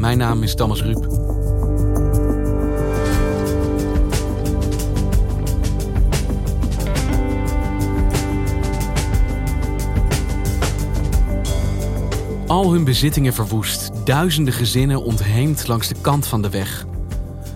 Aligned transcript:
Mijn 0.00 0.18
naam 0.18 0.42
is 0.42 0.54
Thomas 0.54 0.82
Ruip. 0.82 1.06
Al 12.46 12.72
hun 12.72 12.84
bezittingen 12.84 13.32
verwoest, 13.32 13.90
duizenden 14.04 14.54
gezinnen 14.54 15.04
ontheemd 15.04 15.68
langs 15.68 15.88
de 15.88 15.94
kant 16.00 16.26
van 16.26 16.42
de 16.42 16.50
weg. 16.50 16.86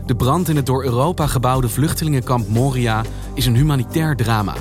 De 0.07 0.15
brand 0.17 0.49
in 0.49 0.57
het 0.57 0.67
door 0.67 0.85
Europa 0.85 1.27
gebouwde 1.27 1.69
vluchtelingenkamp 1.69 2.49
Moria 2.49 3.03
is 3.35 3.47
een 3.47 3.57
humanitair 3.57 4.17
drama. 4.17 4.55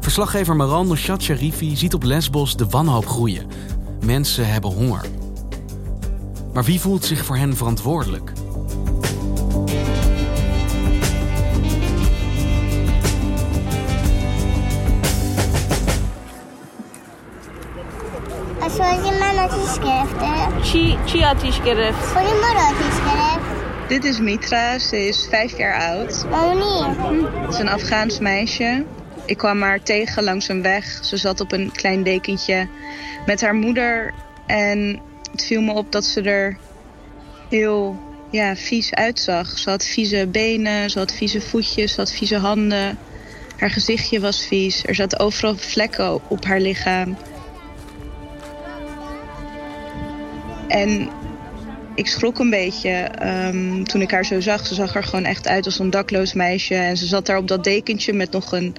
Verslaggever 0.00 0.56
Maran 0.56 0.86
Noshat 0.86 1.22
Sharifi 1.22 1.76
ziet 1.76 1.94
op 1.94 2.02
Lesbos 2.02 2.56
de 2.56 2.66
wanhoop 2.66 3.06
groeien. 3.06 3.46
Mensen 4.04 4.52
hebben 4.52 4.70
honger. 4.70 5.21
Maar 6.52 6.64
wie 6.64 6.80
voelt 6.80 7.04
zich 7.04 7.24
voor 7.24 7.36
hen 7.36 7.56
verantwoordelijk? 7.56 8.32
Chi, 20.62 20.96
chi 21.06 21.22
had? 21.22 21.42
Voor 21.94 22.22
Dit 23.88 24.04
is 24.04 24.20
Mitra, 24.20 24.78
ze 24.78 25.06
is 25.06 25.26
vijf 25.30 25.58
jaar 25.58 25.80
oud. 25.80 26.24
Waarom 26.28 26.58
niet? 26.58 27.26
Het 27.40 27.52
is 27.52 27.58
een 27.58 27.68
Afghaans 27.68 28.18
meisje. 28.18 28.84
Ik 29.26 29.36
kwam 29.36 29.62
haar 29.62 29.82
tegen 29.82 30.24
langs 30.24 30.48
een 30.48 30.62
weg. 30.62 30.84
Ze 31.04 31.16
zat 31.16 31.40
op 31.40 31.52
een 31.52 31.72
klein 31.72 32.02
dekentje 32.02 32.68
met 33.26 33.40
haar 33.40 33.54
moeder. 33.54 34.14
En 34.46 35.00
het 35.32 35.44
viel 35.44 35.60
me 35.60 35.72
op 35.72 35.92
dat 35.92 36.04
ze 36.04 36.20
er 36.20 36.56
heel 37.48 38.00
ja, 38.30 38.56
vies 38.56 38.94
uitzag. 38.94 39.58
Ze 39.58 39.70
had 39.70 39.84
vieze 39.84 40.26
benen, 40.26 40.90
ze 40.90 40.98
had 40.98 41.12
vieze 41.12 41.40
voetjes, 41.40 41.92
ze 41.92 42.00
had 42.00 42.12
vieze 42.12 42.36
handen. 42.36 42.98
Haar 43.58 43.70
gezichtje 43.70 44.20
was 44.20 44.46
vies. 44.46 44.86
Er 44.86 44.94
zaten 44.94 45.18
overal 45.18 45.56
vlekken 45.56 46.30
op 46.30 46.44
haar 46.44 46.60
lichaam. 46.60 47.16
En 50.68 51.08
ik 51.94 52.06
schrok 52.06 52.38
een 52.38 52.50
beetje 52.50 52.90
ehm, 52.90 53.82
toen 53.82 54.00
ik 54.00 54.10
haar 54.10 54.24
zo 54.24 54.40
zag. 54.40 54.66
Ze 54.66 54.74
zag 54.74 54.94
er 54.94 55.04
gewoon 55.04 55.24
echt 55.24 55.48
uit 55.48 55.64
als 55.64 55.78
een 55.78 55.90
dakloos 55.90 56.32
meisje. 56.32 56.74
En 56.74 56.96
ze 56.96 57.06
zat 57.06 57.26
daar 57.26 57.38
op 57.38 57.48
dat 57.48 57.64
dekentje 57.64 58.12
met 58.12 58.30
nog 58.30 58.52
een 58.52 58.74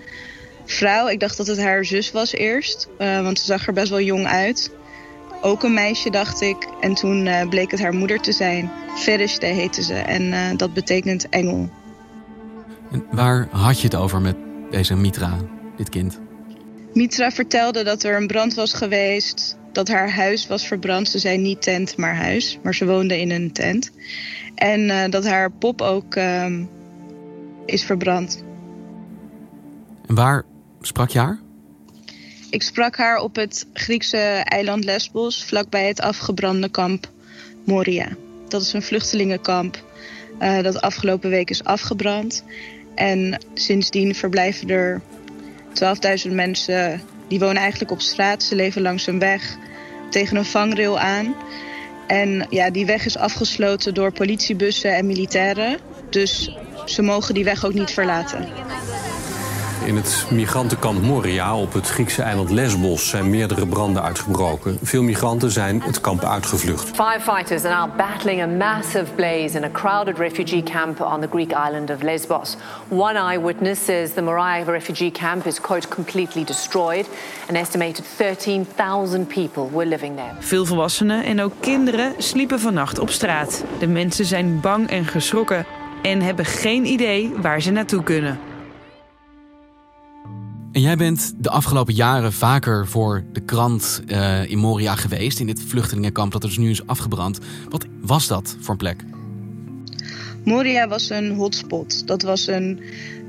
vrouw. 0.65 1.07
Ik 1.09 1.19
dacht 1.19 1.37
dat 1.37 1.47
het 1.47 1.59
haar 1.59 1.85
zus 1.85 2.11
was 2.11 2.33
eerst. 2.33 2.87
eh, 2.97 3.21
want 3.21 3.39
ze 3.39 3.45
zag 3.45 3.67
er 3.67 3.73
best 3.73 3.89
wel 3.89 4.01
jong 4.01 4.27
uit. 4.27 4.71
Ook 5.45 5.63
een 5.63 5.73
meisje, 5.73 6.09
dacht 6.09 6.41
ik. 6.41 6.67
En 6.79 6.93
toen 6.93 7.25
eh, 7.25 7.49
bleek 7.49 7.71
het 7.71 7.79
haar 7.79 7.93
moeder 7.93 8.19
te 8.19 8.31
zijn. 8.31 8.71
Ferishte 8.95 9.45
heette 9.45 9.83
ze. 9.83 9.93
En 9.93 10.33
eh, 10.33 10.57
dat 10.57 10.73
betekent 10.73 11.29
engel. 11.29 11.69
En 12.91 13.05
waar 13.11 13.47
had 13.51 13.79
je 13.79 13.87
het 13.87 13.95
over 13.95 14.21
met 14.21 14.35
deze 14.71 14.95
Mitra, 14.95 15.37
dit 15.77 15.89
kind? 15.89 16.19
Mitra 16.93 17.31
vertelde 17.31 17.83
dat 17.83 18.03
er 18.03 18.17
een 18.17 18.27
brand 18.27 18.53
was 18.53 18.73
geweest. 18.73 19.57
Dat 19.71 19.87
haar 19.87 20.11
huis 20.11 20.47
was 20.47 20.67
verbrand. 20.67 21.07
Ze 21.07 21.19
zei 21.19 21.37
niet 21.37 21.61
tent, 21.61 21.97
maar 21.97 22.15
huis. 22.15 22.59
Maar 22.63 22.75
ze 22.75 22.85
woonde 22.85 23.19
in 23.19 23.31
een 23.31 23.51
tent. 23.51 23.91
En 24.55 24.89
eh, 24.89 25.09
dat 25.09 25.27
haar 25.27 25.51
pop 25.51 25.81
ook 25.81 26.15
ehm, 26.15 26.63
is 27.65 27.83
verbrand. 27.83 28.43
En 30.07 30.15
waar 30.15 30.43
sprak 30.81 31.09
je 31.09 31.19
haar? 31.19 31.39
Ik 32.53 32.63
sprak 32.63 32.97
haar 32.97 33.17
op 33.17 33.35
het 33.35 33.67
Griekse 33.73 34.17
eiland 34.43 34.83
Lesbos, 34.83 35.43
vlakbij 35.43 35.87
het 35.87 36.01
afgebrande 36.01 36.69
kamp 36.69 37.09
Moria. 37.65 38.07
Dat 38.47 38.61
is 38.61 38.73
een 38.73 38.81
vluchtelingenkamp 38.81 39.83
eh, 40.39 40.61
dat 40.61 40.81
afgelopen 40.81 41.29
week 41.29 41.49
is 41.49 41.63
afgebrand. 41.63 42.43
En 42.95 43.37
sindsdien 43.53 44.15
verblijven 44.15 44.69
er 44.69 45.01
12.000 46.25 46.31
mensen. 46.31 47.01
Die 47.27 47.39
wonen 47.39 47.61
eigenlijk 47.61 47.91
op 47.91 48.01
straat. 48.01 48.43
Ze 48.43 48.55
leven 48.55 48.81
langs 48.81 49.07
een 49.07 49.19
weg 49.19 49.57
tegen 50.09 50.37
een 50.37 50.45
vangrail 50.45 50.99
aan. 50.99 51.35
En 52.07 52.47
ja, 52.49 52.69
die 52.69 52.85
weg 52.85 53.05
is 53.05 53.17
afgesloten 53.17 53.93
door 53.93 54.11
politiebussen 54.11 54.95
en 54.95 55.05
militairen. 55.05 55.79
Dus 56.09 56.57
ze 56.85 57.01
mogen 57.01 57.33
die 57.33 57.43
weg 57.43 57.65
ook 57.65 57.73
niet 57.73 57.91
verlaten. 57.91 58.47
In 59.85 59.95
het 59.95 60.25
migrantenkamp 60.29 61.01
Moria 61.01 61.57
op 61.57 61.73
het 61.73 61.89
Griekse 61.89 62.21
eiland 62.21 62.49
Lesbos 62.49 63.09
zijn 63.09 63.29
meerdere 63.29 63.67
branden 63.67 64.03
uitgebroken. 64.03 64.77
Veel 64.81 65.03
migranten 65.03 65.51
zijn 65.51 65.81
het 65.81 66.01
kamp 66.01 66.23
uitgevlucht. 66.23 66.89
Firefighters 66.95 67.63
are 67.63 67.87
now 67.87 67.97
battling 67.97 68.41
a 68.41 68.47
massive 68.47 69.05
blaze 69.15 69.57
in 69.57 69.63
a 69.63 69.69
crowded 69.71 70.17
refugee 70.17 70.63
camp 70.63 71.01
on 71.01 71.21
the 71.21 71.27
Greek 71.27 71.51
island 71.51 71.89
of 71.89 72.01
Lesbos. 72.01 72.55
One 72.87 73.19
eyewitness 73.19 73.85
says 73.85 74.13
the 74.13 74.21
Moria 74.21 74.63
refugee 74.63 75.11
camp 75.11 75.45
is, 75.45 75.61
quote, 75.61 75.87
completely 75.87 76.43
destroyed. 76.43 77.07
An 77.49 77.55
estimated 77.55 78.05
13,000 78.17 79.27
people 79.27 79.69
were 79.71 79.85
living 79.85 80.15
there. 80.15 80.31
Veel 80.39 80.65
volwassenen 80.65 81.23
en 81.23 81.41
ook 81.41 81.53
kinderen 81.59 82.13
sliepen 82.17 82.59
vannacht 82.59 82.99
op 82.99 83.09
straat. 83.09 83.63
De 83.79 83.87
mensen 83.87 84.25
zijn 84.25 84.59
bang 84.59 84.89
en 84.89 85.05
geschrokken 85.05 85.65
en 86.01 86.21
hebben 86.21 86.45
geen 86.45 86.85
idee 86.85 87.33
waar 87.41 87.61
ze 87.61 87.71
naartoe 87.71 88.03
kunnen. 88.03 88.39
En 90.73 90.81
jij 90.81 90.95
bent 90.95 91.33
de 91.37 91.49
afgelopen 91.49 91.93
jaren 91.93 92.33
vaker 92.33 92.87
voor 92.87 93.23
de 93.31 93.39
krant 93.39 94.01
eh, 94.07 94.49
in 94.49 94.57
Moria 94.57 94.95
geweest, 94.95 95.39
in 95.39 95.45
dit 95.45 95.61
vluchtelingenkamp 95.61 96.31
dat 96.31 96.43
er 96.43 96.49
dus 96.49 96.57
nu 96.57 96.69
is 96.69 96.87
afgebrand. 96.87 97.39
Wat 97.69 97.85
was 98.01 98.27
dat 98.27 98.55
voor 98.59 98.71
een 98.71 98.77
plek? 98.77 99.03
Moria 100.43 100.87
was 100.87 101.09
een 101.09 101.35
hotspot. 101.35 102.07
Dat 102.07 102.21
was 102.21 102.47
een, 102.47 102.79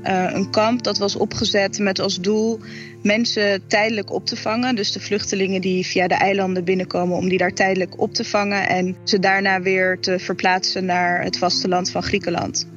eh, 0.03 0.31
een 0.33 0.49
kamp 0.49 0.83
dat 0.83 0.97
was 0.97 1.15
opgezet 1.15 1.79
met 1.79 1.99
als 1.99 2.19
doel 2.21 2.59
mensen 3.03 3.67
tijdelijk 3.67 4.11
op 4.11 4.25
te 4.25 4.35
vangen. 4.35 4.75
Dus 4.75 4.91
de 4.91 4.99
vluchtelingen 4.99 5.61
die 5.61 5.85
via 5.85 6.07
de 6.07 6.15
eilanden 6.15 6.63
binnenkomen 6.63 7.17
om 7.17 7.29
die 7.29 7.37
daar 7.37 7.53
tijdelijk 7.53 7.99
op 7.99 8.13
te 8.13 8.23
vangen 8.23 8.67
en 8.67 8.95
ze 9.03 9.19
daarna 9.19 9.61
weer 9.61 9.99
te 9.99 10.19
verplaatsen 10.19 10.85
naar 10.85 11.23
het 11.23 11.37
vasteland 11.37 11.91
van 11.91 12.03
Griekenland. 12.03 12.67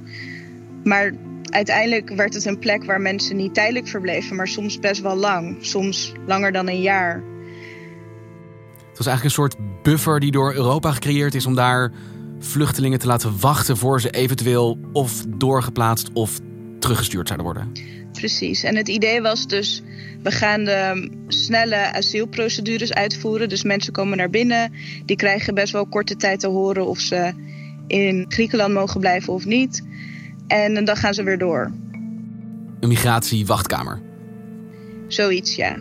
Maar 0.84 1.12
uiteindelijk 1.50 2.08
werd 2.08 2.34
het 2.34 2.44
een 2.44 2.58
plek 2.58 2.84
waar 2.84 3.00
mensen 3.00 3.36
niet 3.36 3.54
tijdelijk 3.54 3.88
verbleven, 3.88 4.36
maar 4.36 4.48
soms 4.48 4.78
best 4.78 5.00
wel 5.00 5.16
lang. 5.16 5.56
Soms 5.60 6.12
langer 6.26 6.52
dan 6.52 6.68
een 6.68 6.80
jaar. 6.80 7.22
Het 8.88 9.06
was 9.06 9.06
eigenlijk 9.06 9.24
een 9.24 9.30
soort 9.30 9.82
buffer 9.82 10.20
die 10.20 10.30
door 10.30 10.54
Europa 10.54 10.92
gecreëerd 10.92 11.34
is 11.34 11.46
om 11.46 11.54
daar 11.54 11.92
vluchtelingen 12.38 12.98
te 12.98 13.06
laten 13.06 13.40
wachten 13.40 13.76
voor 13.76 14.00
ze 14.00 14.10
eventueel 14.10 14.78
of 14.92 15.24
doorgeplaatst 15.28 16.10
of 16.12 16.40
teruggestuurd 16.78 17.28
zouden 17.28 17.46
worden. 17.46 17.72
Precies. 18.12 18.62
En 18.62 18.76
het 18.76 18.88
idee 18.88 19.20
was 19.22 19.46
dus, 19.46 19.82
we 20.22 20.30
gaan 20.30 20.64
de 20.64 21.10
snelle 21.28 21.92
asielprocedures 21.92 22.92
uitvoeren. 22.92 23.48
Dus 23.48 23.62
mensen 23.62 23.92
komen 23.92 24.16
naar 24.16 24.30
binnen, 24.30 24.72
die 25.04 25.16
krijgen 25.16 25.54
best 25.54 25.72
wel 25.72 25.86
korte 25.86 26.16
tijd 26.16 26.40
te 26.40 26.48
horen 26.48 26.86
of 26.86 26.98
ze 26.98 27.32
in 27.86 28.24
Griekenland 28.28 28.74
mogen 28.74 29.00
blijven 29.00 29.32
of 29.32 29.44
niet. 29.44 29.82
En 30.48 30.84
dan 30.84 30.96
gaan 30.96 31.14
ze 31.14 31.22
weer 31.22 31.38
door. 31.38 31.72
Een 32.80 32.88
migratiewachtkamer. 32.88 34.00
Zoiets, 35.08 35.56
ja. 35.56 35.76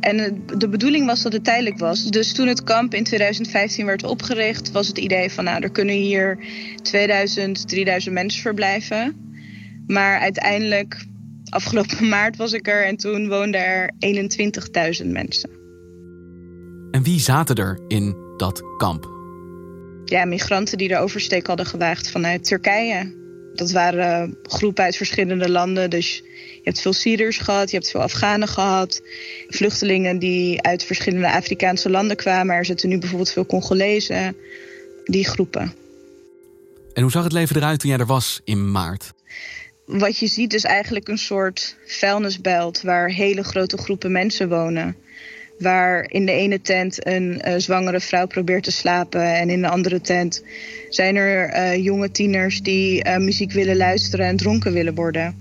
En 0.00 0.18
eh, 0.18 0.58
de 0.58 0.68
bedoeling 0.68 1.06
was 1.06 1.22
dat 1.22 1.32
het 1.32 1.44
tijdelijk 1.44 1.78
was. 1.78 2.04
Dus 2.04 2.32
toen 2.32 2.46
het 2.46 2.64
kamp 2.64 2.94
in 2.94 3.04
2015 3.04 3.86
werd 3.86 4.04
opgericht, 4.04 4.70
was 4.70 4.88
het 4.88 4.98
idee 4.98 5.30
van 5.30 5.44
nou, 5.44 5.62
er 5.62 5.70
kunnen 5.70 5.94
hier 5.94 6.38
2000, 6.82 7.68
3000 7.68 8.14
mensen 8.14 8.42
verblijven. 8.42 9.28
Maar 9.86 10.18
uiteindelijk 10.18 11.08
Afgelopen 11.50 12.08
maart 12.14 12.36
was 12.36 12.52
ik 12.52 12.68
er 12.68 12.86
en 12.86 12.96
toen 12.96 13.28
woonden 13.28 13.64
er 13.64 13.92
21.000 15.02 15.06
mensen. 15.06 15.50
En 16.90 17.02
wie 17.02 17.20
zaten 17.20 17.56
er 17.56 17.80
in 17.88 18.16
dat 18.36 18.62
kamp? 18.76 19.18
Ja, 20.04 20.24
migranten 20.24 20.78
die 20.78 20.88
de 20.88 20.98
oversteek 20.98 21.46
hadden 21.46 21.66
gewaagd 21.66 22.10
vanuit 22.10 22.44
Turkije. 22.44 23.18
Dat 23.60 23.70
waren 23.70 24.36
groepen 24.42 24.84
uit 24.84 24.96
verschillende 24.96 25.50
landen. 25.50 25.90
Dus 25.90 26.16
je 26.16 26.60
hebt 26.64 26.80
veel 26.80 26.92
Syriërs 26.92 27.38
gehad, 27.38 27.70
je 27.70 27.76
hebt 27.76 27.90
veel 27.90 28.02
Afghanen 28.02 28.48
gehad. 28.48 29.02
Vluchtelingen 29.48 30.18
die 30.18 30.62
uit 30.62 30.84
verschillende 30.84 31.32
Afrikaanse 31.32 31.90
landen 31.90 32.16
kwamen. 32.16 32.54
Er 32.56 32.64
zitten 32.64 32.88
nu 32.88 32.98
bijvoorbeeld 32.98 33.30
veel 33.30 33.46
Congolezen. 33.46 34.36
Die 35.04 35.28
groepen. 35.28 35.74
En 36.92 37.02
hoe 37.02 37.10
zag 37.10 37.24
het 37.24 37.32
leven 37.32 37.56
eruit 37.56 37.80
toen 37.80 37.90
jij 37.90 37.98
er 37.98 38.06
was 38.06 38.40
in 38.44 38.70
maart? 38.70 39.12
Wat 39.86 40.18
je 40.18 40.26
ziet 40.26 40.54
is 40.54 40.64
eigenlijk 40.64 41.08
een 41.08 41.18
soort 41.18 41.76
vuilnisbelt 41.86 42.82
waar 42.82 43.10
hele 43.10 43.42
grote 43.42 43.76
groepen 43.76 44.12
mensen 44.12 44.48
wonen. 44.48 44.96
Waar 45.60 46.10
in 46.10 46.26
de 46.26 46.32
ene 46.32 46.60
tent 46.60 47.06
een 47.06 47.42
uh, 47.46 47.54
zwangere 47.56 48.00
vrouw 48.00 48.26
probeert 48.26 48.64
te 48.64 48.72
slapen. 48.72 49.34
En 49.34 49.50
in 49.50 49.60
de 49.60 49.68
andere 49.68 50.00
tent 50.00 50.44
zijn 50.88 51.16
er 51.16 51.54
uh, 51.54 51.84
jonge 51.84 52.10
tieners 52.10 52.62
die 52.62 53.06
uh, 53.06 53.16
muziek 53.16 53.52
willen 53.52 53.76
luisteren 53.76 54.26
en 54.26 54.36
dronken 54.36 54.72
willen 54.72 54.94
worden. 54.94 55.34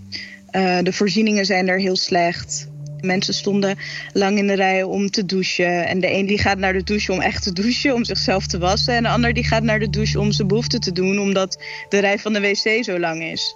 de 0.83 0.93
voorzieningen 0.93 1.45
zijn 1.45 1.67
er 1.67 1.79
heel 1.79 1.95
slecht. 1.95 2.67
Mensen 3.01 3.33
stonden 3.33 3.77
lang 4.13 4.37
in 4.37 4.47
de 4.47 4.53
rij 4.53 4.83
om 4.83 5.09
te 5.09 5.25
douchen. 5.25 5.87
En 5.87 5.99
de 5.99 6.13
een 6.13 6.25
die 6.25 6.37
gaat 6.37 6.57
naar 6.57 6.73
de 6.73 6.83
douche 6.83 7.11
om 7.11 7.21
echt 7.21 7.43
te 7.43 7.53
douchen, 7.53 7.93
om 7.93 8.05
zichzelf 8.05 8.47
te 8.47 8.57
wassen. 8.57 8.95
En 8.95 9.03
de 9.03 9.09
ander 9.09 9.33
die 9.33 9.43
gaat 9.43 9.63
naar 9.63 9.79
de 9.79 9.89
douche 9.89 10.19
om 10.19 10.31
zijn 10.31 10.47
behoefte 10.47 10.79
te 10.79 10.91
doen, 10.91 11.19
omdat 11.19 11.63
de 11.89 11.99
rij 11.99 12.19
van 12.19 12.33
de 12.33 12.39
wc 12.39 12.83
zo 12.83 12.99
lang 12.99 13.23
is. 13.23 13.55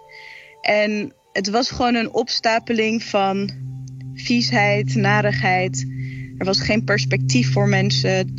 En 0.62 1.14
het 1.32 1.50
was 1.50 1.72
gewoon 1.72 1.96
een 1.96 2.14
opstapeling 2.14 3.04
van 3.04 3.52
viesheid, 4.14 4.96
narigheid. 4.96 5.86
Er 6.38 6.46
was 6.46 6.60
geen 6.60 6.84
perspectief 6.84 7.52
voor 7.52 7.68
mensen. 7.68 8.34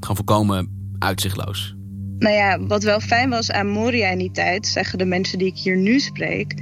Gewoon 0.00 0.16
volkomen 0.16 0.68
uitzichtloos. 0.98 1.76
Nou 2.18 2.34
ja, 2.34 2.66
wat 2.66 2.82
wel 2.82 3.00
fijn 3.00 3.30
was 3.30 3.50
aan 3.50 3.68
Moria 3.68 4.10
in 4.10 4.18
die 4.18 4.30
tijd, 4.30 4.66
zeggen 4.66 4.98
de 4.98 5.04
mensen 5.04 5.38
die 5.38 5.48
ik 5.48 5.56
hier 5.56 5.76
nu 5.76 5.98
spreek, 6.00 6.54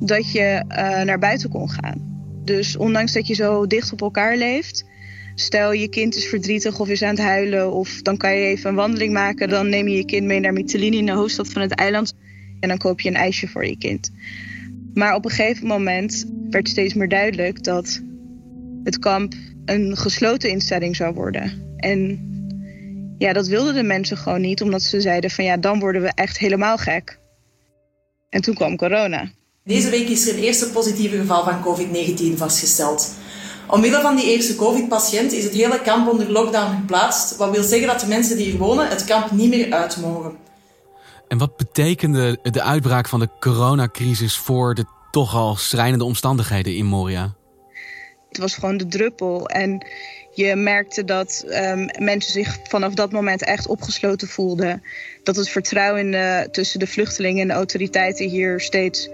dat 0.00 0.32
je 0.32 0.64
uh, 0.68 0.76
naar 1.02 1.18
buiten 1.18 1.50
kon 1.50 1.70
gaan. 1.70 2.14
Dus 2.44 2.76
ondanks 2.76 3.12
dat 3.12 3.26
je 3.26 3.34
zo 3.34 3.66
dicht 3.66 3.92
op 3.92 4.00
elkaar 4.00 4.36
leeft, 4.36 4.84
stel 5.34 5.72
je 5.72 5.88
kind 5.88 6.14
is 6.14 6.26
verdrietig 6.26 6.80
of 6.80 6.88
is 6.88 7.02
aan 7.02 7.08
het 7.08 7.18
huilen, 7.18 7.72
of 7.72 8.02
dan 8.02 8.16
kan 8.16 8.36
je 8.36 8.44
even 8.44 8.70
een 8.70 8.76
wandeling 8.76 9.12
maken, 9.12 9.48
dan 9.48 9.68
neem 9.68 9.88
je 9.88 9.96
je 9.96 10.04
kind 10.04 10.26
mee 10.26 10.40
naar 10.40 10.52
Mytilene 10.52 10.96
in 10.96 11.06
de 11.06 11.12
hoofdstad 11.12 11.48
van 11.48 11.62
het 11.62 11.72
eiland 11.72 12.14
en 12.60 12.68
dan 12.68 12.78
koop 12.78 13.00
je 13.00 13.08
een 13.08 13.14
ijsje 13.14 13.48
voor 13.48 13.66
je 13.66 13.78
kind. 13.78 14.10
Maar 14.94 15.14
op 15.14 15.24
een 15.24 15.30
gegeven 15.30 15.66
moment 15.66 16.26
werd 16.50 16.68
steeds 16.68 16.94
meer 16.94 17.08
duidelijk 17.08 17.64
dat 17.64 18.02
het 18.84 18.98
kamp 18.98 19.34
een 19.66 19.96
gesloten 19.96 20.50
instelling 20.50 20.96
zou 20.96 21.14
worden. 21.14 21.74
En 21.76 22.20
ja, 23.18 23.32
dat 23.32 23.46
wilden 23.46 23.74
de 23.74 23.82
mensen 23.82 24.16
gewoon 24.16 24.40
niet, 24.40 24.62
omdat 24.62 24.82
ze 24.82 25.00
zeiden 25.00 25.30
van 25.30 25.44
ja, 25.44 25.56
dan 25.56 25.80
worden 25.80 26.02
we 26.02 26.12
echt 26.14 26.38
helemaal 26.38 26.76
gek. 26.76 27.18
En 28.30 28.40
toen 28.40 28.54
kwam 28.54 28.76
corona. 28.76 29.30
Deze 29.64 29.90
week 29.90 30.08
is 30.08 30.28
er 30.28 30.36
een 30.36 30.42
eerste 30.42 30.70
positieve 30.70 31.16
geval 31.16 31.44
van 31.44 31.62
COVID-19 31.62 32.36
vastgesteld. 32.36 33.14
Omwille 33.66 34.00
van 34.00 34.16
die 34.16 34.32
eerste 34.32 34.56
COVID-patiënt 34.56 35.32
is 35.32 35.44
het 35.44 35.52
hele 35.52 35.80
kamp 35.80 36.08
onder 36.08 36.30
lockdown 36.30 36.76
geplaatst, 36.76 37.36
wat 37.36 37.50
wil 37.50 37.62
zeggen 37.62 37.88
dat 37.88 38.00
de 38.00 38.06
mensen 38.06 38.36
die 38.36 38.46
hier 38.46 38.58
wonen 38.58 38.88
het 38.88 39.04
kamp 39.04 39.30
niet 39.30 39.48
meer 39.48 39.72
uit 39.72 39.96
mogen. 39.96 40.36
En 41.28 41.38
wat 41.38 41.56
betekende 41.56 42.38
de 42.42 42.62
uitbraak 42.62 43.08
van 43.08 43.20
de 43.20 43.28
coronacrisis 43.40 44.36
voor 44.36 44.74
de 44.74 44.84
toch 45.10 45.34
al 45.34 45.56
schrijnende 45.56 46.04
omstandigheden 46.04 46.76
in 46.76 46.86
Moria? 46.86 47.34
Het 48.36 48.44
was 48.44 48.54
gewoon 48.54 48.76
de 48.76 48.86
druppel. 48.86 49.48
En 49.48 49.86
je 50.34 50.56
merkte 50.56 51.04
dat 51.04 51.44
um, 51.46 51.88
mensen 51.98 52.32
zich 52.32 52.58
vanaf 52.62 52.94
dat 52.94 53.12
moment 53.12 53.42
echt 53.42 53.66
opgesloten 53.66 54.28
voelden. 54.28 54.82
Dat 55.22 55.36
het 55.36 55.48
vertrouwen 55.48 56.10
de, 56.10 56.48
tussen 56.50 56.78
de 56.78 56.86
vluchtelingen 56.86 57.42
en 57.42 57.48
de 57.48 57.54
autoriteiten 57.54 58.28
hier 58.28 58.60
steeds 58.60 59.08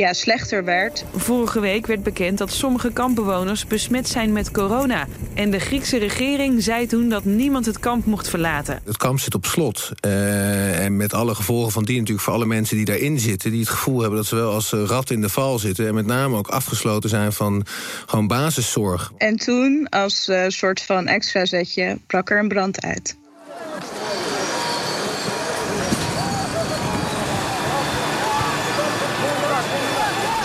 ja, 0.00 0.12
slechter 0.12 0.64
werd. 0.64 1.04
Vorige 1.16 1.60
week 1.60 1.86
werd 1.86 2.02
bekend 2.02 2.38
dat 2.38 2.52
sommige 2.52 2.92
kampbewoners 2.92 3.66
besmet 3.66 4.08
zijn 4.08 4.32
met 4.32 4.50
corona. 4.50 5.06
En 5.34 5.50
de 5.50 5.58
Griekse 5.58 5.98
regering 5.98 6.62
zei 6.62 6.86
toen 6.86 7.08
dat 7.08 7.24
niemand 7.24 7.66
het 7.66 7.78
kamp 7.78 8.04
mocht 8.04 8.28
verlaten. 8.28 8.80
Het 8.84 8.96
kamp 8.96 9.20
zit 9.20 9.34
op 9.34 9.46
slot. 9.46 9.90
Uh, 10.06 10.84
en 10.84 10.96
met 10.96 11.14
alle 11.14 11.34
gevolgen 11.34 11.72
van 11.72 11.84
die 11.84 11.98
natuurlijk 11.98 12.24
voor 12.24 12.34
alle 12.34 12.46
mensen 12.46 12.76
die 12.76 12.84
daarin 12.84 13.18
zitten... 13.18 13.50
die 13.50 13.60
het 13.60 13.68
gevoel 13.68 14.00
hebben 14.00 14.18
dat 14.18 14.26
ze 14.26 14.34
wel 14.34 14.52
als 14.52 14.70
rat 14.70 15.10
in 15.10 15.20
de 15.20 15.28
val 15.28 15.58
zitten... 15.58 15.86
en 15.86 15.94
met 15.94 16.06
name 16.06 16.36
ook 16.36 16.48
afgesloten 16.48 17.10
zijn 17.10 17.32
van 17.32 17.66
gewoon 18.06 18.26
basiszorg. 18.26 19.12
En 19.16 19.36
toen, 19.36 19.88
als 19.88 20.28
uh, 20.28 20.44
soort 20.48 20.82
van 20.82 21.06
extra 21.06 21.44
zetje, 21.44 21.98
brak 22.06 22.30
er 22.30 22.38
een 22.38 22.48
brand 22.48 22.82
uit. 22.82 23.18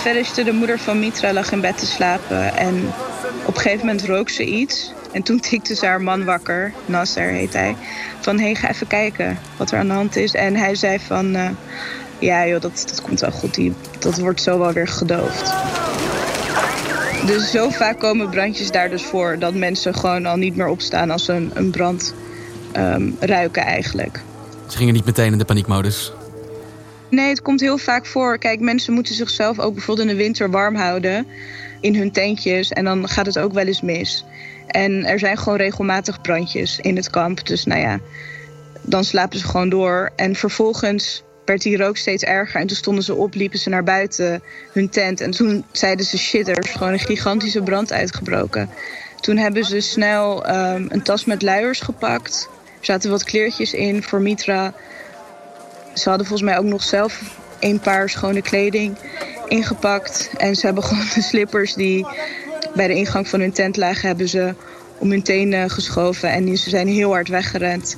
Verder 0.05 0.45
de 0.45 0.51
moeder 0.51 0.79
van 0.79 0.99
Mitra 0.99 1.33
lag 1.33 1.51
in 1.51 1.61
bed 1.61 1.77
te 1.77 1.85
slapen. 1.85 2.55
En 2.55 2.93
op 3.45 3.55
een 3.55 3.61
gegeven 3.61 3.85
moment 3.85 4.05
rook 4.05 4.29
ze 4.29 4.45
iets. 4.45 4.91
En 5.11 5.23
toen 5.23 5.39
tikte 5.39 5.75
ze 5.75 5.85
haar 5.85 6.01
man 6.01 6.25
wakker, 6.25 6.73
Nasser 6.85 7.27
heet 7.27 7.53
hij. 7.53 7.75
Van, 8.19 8.37
hé, 8.37 8.43
hey, 8.43 8.55
ga 8.55 8.69
even 8.69 8.87
kijken 8.87 9.37
wat 9.57 9.71
er 9.71 9.79
aan 9.79 9.87
de 9.87 9.93
hand 9.93 10.15
is. 10.15 10.33
En 10.33 10.55
hij 10.55 10.75
zei 10.75 10.99
van, 10.99 11.35
uh, 11.35 11.49
ja 12.19 12.47
joh, 12.47 12.61
dat, 12.61 12.85
dat 12.87 13.01
komt 13.01 13.19
wel 13.19 13.31
goed. 13.31 13.53
Die, 13.53 13.73
dat 13.99 14.17
wordt 14.17 14.41
zo 14.41 14.59
wel 14.59 14.71
weer 14.71 14.87
gedoofd. 14.87 15.53
Dus 17.25 17.51
zo 17.51 17.69
vaak 17.69 17.99
komen 17.99 18.29
brandjes 18.29 18.71
daar 18.71 18.89
dus 18.89 19.03
voor... 19.03 19.39
dat 19.39 19.53
mensen 19.53 19.95
gewoon 19.95 20.25
al 20.25 20.35
niet 20.35 20.55
meer 20.55 20.67
opstaan 20.67 21.11
als 21.11 21.25
ze 21.25 21.33
een, 21.33 21.51
een 21.53 21.71
brand 21.71 22.13
um, 22.77 23.15
ruiken 23.19 23.63
eigenlijk. 23.63 24.21
Ze 24.67 24.77
gingen 24.77 24.93
niet 24.93 25.05
meteen 25.05 25.31
in 25.31 25.37
de 25.37 25.45
paniekmodus? 25.45 26.13
Nee, 27.15 27.29
het 27.29 27.41
komt 27.41 27.59
heel 27.59 27.77
vaak 27.77 28.05
voor. 28.05 28.37
Kijk, 28.37 28.59
mensen 28.59 28.93
moeten 28.93 29.15
zichzelf 29.15 29.59
ook 29.59 29.73
bijvoorbeeld 29.73 30.07
in 30.07 30.15
de 30.15 30.23
winter 30.23 30.49
warm 30.49 30.75
houden 30.75 31.27
in 31.79 31.95
hun 31.95 32.11
tentjes. 32.11 32.71
En 32.71 32.83
dan 32.83 33.09
gaat 33.09 33.25
het 33.25 33.39
ook 33.39 33.53
wel 33.53 33.65
eens 33.65 33.81
mis. 33.81 34.25
En 34.67 35.05
er 35.05 35.19
zijn 35.19 35.37
gewoon 35.37 35.57
regelmatig 35.57 36.21
brandjes 36.21 36.79
in 36.79 36.95
het 36.95 37.09
kamp. 37.09 37.45
Dus 37.45 37.65
nou 37.65 37.81
ja, 37.81 37.99
dan 38.81 39.03
slapen 39.03 39.39
ze 39.39 39.45
gewoon 39.45 39.69
door. 39.69 40.11
En 40.15 40.35
vervolgens 40.35 41.23
werd 41.45 41.61
die 41.61 41.77
rook 41.77 41.97
steeds 41.97 42.23
erger. 42.23 42.61
En 42.61 42.67
toen 42.67 42.77
stonden 42.77 43.03
ze 43.03 43.15
op, 43.15 43.33
liepen 43.33 43.59
ze 43.59 43.69
naar 43.69 43.83
buiten 43.83 44.41
hun 44.71 44.89
tent. 44.89 45.21
En 45.21 45.31
toen 45.31 45.65
zeiden 45.71 46.05
ze 46.05 46.17
shit, 46.17 46.47
er 46.47 46.63
is 46.63 46.71
gewoon 46.71 46.93
een 46.93 46.99
gigantische 46.99 47.61
brand 47.61 47.93
uitgebroken. 47.93 48.69
Toen 49.19 49.37
hebben 49.37 49.65
ze 49.65 49.79
snel 49.79 50.49
um, 50.49 50.85
een 50.89 51.03
tas 51.03 51.25
met 51.25 51.41
luiers 51.41 51.79
gepakt. 51.79 52.49
Er 52.79 52.85
zaten 52.85 53.09
wat 53.09 53.23
kleertjes 53.23 53.73
in 53.73 54.03
voor 54.03 54.21
Mitra. 54.21 54.73
Ze 55.95 56.09
hadden 56.09 56.27
volgens 56.27 56.49
mij 56.49 56.59
ook 56.59 56.65
nog 56.65 56.83
zelf 56.83 57.21
een 57.59 57.79
paar 57.79 58.09
schone 58.09 58.41
kleding 58.41 58.97
ingepakt. 59.47 60.29
En 60.37 60.55
ze 60.55 60.65
hebben 60.65 60.83
gewoon 60.89 61.05
de 61.13 61.21
slippers 61.21 61.73
die 61.73 62.07
bij 62.73 62.87
de 62.87 62.95
ingang 62.95 63.27
van 63.27 63.39
hun 63.39 63.51
tent 63.51 63.77
lagen... 63.77 64.07
hebben 64.07 64.29
ze 64.29 64.53
om 64.97 65.09
hun 65.09 65.23
tenen 65.23 65.69
geschoven 65.69 66.29
en 66.29 66.57
ze 66.57 66.69
zijn 66.69 66.87
heel 66.87 67.11
hard 67.11 67.27
weggerend. 67.27 67.97